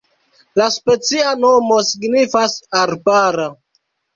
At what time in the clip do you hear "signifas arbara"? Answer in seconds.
1.91-3.47